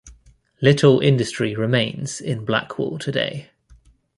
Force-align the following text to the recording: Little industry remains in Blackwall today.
Little 0.61 0.99
industry 0.99 1.55
remains 1.55 2.19
in 2.21 2.43
Blackwall 2.43 2.97
today. 2.97 3.51